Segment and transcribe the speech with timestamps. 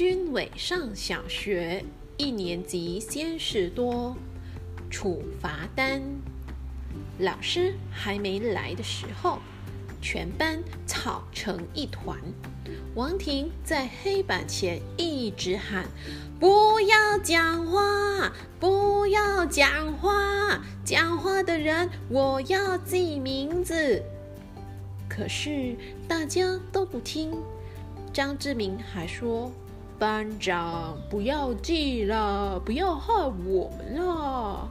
[0.00, 1.84] 军伟上小学
[2.16, 4.16] 一年级先是多，
[4.88, 6.00] 处罚单。
[7.18, 9.40] 老师还没来的时候，
[10.00, 12.18] 全班吵成一团。
[12.94, 15.84] 王婷在黑板前一直喊
[16.40, 24.02] ：“不要讲话，不要讲话，讲话的人我要记名字。”
[25.10, 25.76] 可是
[26.08, 27.30] 大家都不听。
[28.14, 29.52] 张志明还说
[30.00, 33.12] ：“班长，不要记了，不要害
[33.44, 34.66] 我们了。”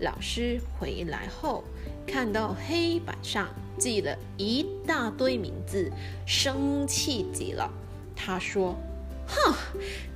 [0.00, 1.62] 老师回来后，
[2.06, 3.46] 看到黑板上
[3.76, 5.92] 记了一大堆名字，
[6.26, 7.70] 生气极了。
[8.16, 8.74] 他说
[9.28, 9.54] ：“哼，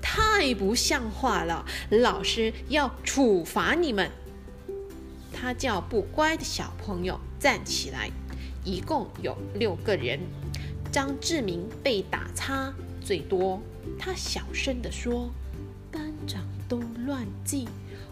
[0.00, 1.66] 太不像话了！
[1.90, 4.10] 老师要处罚你们。”
[5.30, 8.10] 他叫不乖的小朋友站起来，
[8.64, 10.18] 一共有六个人。
[10.90, 12.72] 张志明被打叉
[13.06, 13.62] 最多，
[13.96, 15.30] 他小声地说
[15.92, 17.68] ：“班长都乱记，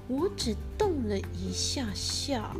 [0.06, 2.54] 我只动了一下下。”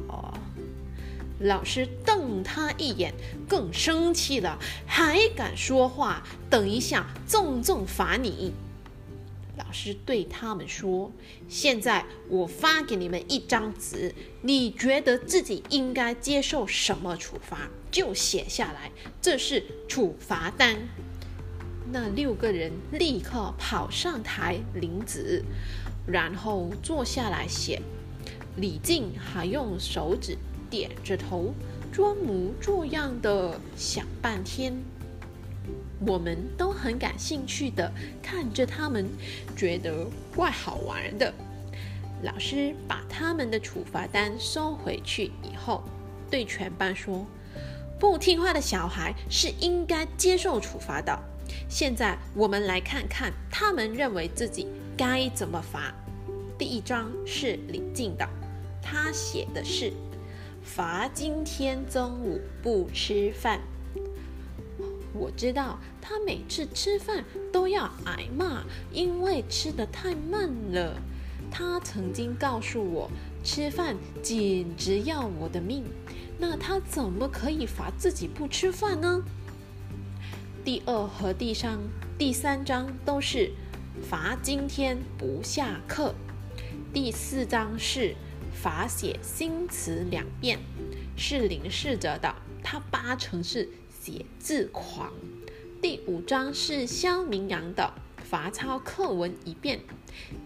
[1.39, 3.15] 老师瞪他一眼，
[3.49, 6.25] 更生气了，还敢说话？
[6.51, 8.53] 等一下，重重罚你！
[9.57, 11.13] 老师对他们说
[11.49, 14.13] ：“现在我发给你们一张纸，
[14.43, 18.91] 你觉得自己应该接受什么处罚，就写下来，
[19.23, 20.77] 这是处罚单。”
[21.93, 25.45] 那六个人立刻跑上台领纸，
[26.07, 27.81] 然后坐下来写。
[28.57, 30.37] 李靖还用手指
[30.71, 31.53] 点着头，
[31.93, 34.75] 装模作样的想半天。
[36.07, 37.91] 我们都很感兴趣的
[38.23, 39.09] 看着他们，
[39.57, 41.33] 觉得怪好玩的。
[42.23, 45.83] 老师把他们的处罚单收回去以后，
[46.31, 47.27] 对全班说
[47.99, 51.19] ：“不听话的小孩是应该接受处罚的。
[51.75, 55.93] 现在我们来看看他们认为自己该怎么罚。”
[56.57, 58.25] 第一章是李静的，
[58.81, 59.93] 他写的是
[60.63, 63.59] ：“罚今天中午不吃饭。”
[65.13, 68.63] 我知道他每次吃饭都要挨骂，
[68.93, 70.95] 因为吃的太慢了。
[71.51, 73.11] 他曾经告诉我，
[73.43, 75.83] 吃饭简直要我的命。
[76.39, 79.25] 那他怎么可以罚自己不吃饭呢？
[80.65, 81.79] 第二和第三、
[82.17, 83.51] 第三章都是
[84.03, 86.15] 罚今天不下课。
[86.91, 88.15] 第四章是
[88.51, 90.59] 罚写新词两遍，
[91.19, 93.69] 是林世哲的，他八成是。
[94.01, 95.15] 写字狂。
[95.81, 99.81] 第五章是肖明阳的，罚抄课文一遍，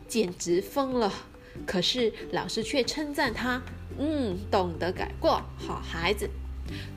[0.07, 1.13] 简直疯了。
[1.67, 3.61] 可是老师却称赞他，
[3.99, 6.31] 嗯，懂得改过，好孩子。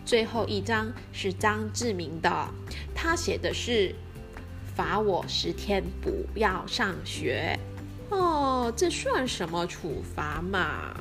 [0.06, 2.48] 最后一张是张志明的，
[2.94, 3.96] 他写的是
[4.76, 7.58] 罚我十天不要上学。
[8.10, 10.94] 哦，这算什么处罚嘛？